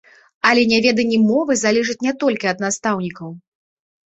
Але 0.51 0.61
няведанне 0.71 1.19
мовы 1.27 1.57
залежыць 1.65 1.99
не 2.07 2.13
толькі 2.25 2.51
ад 2.53 2.65
настаўнікаў. 2.67 3.29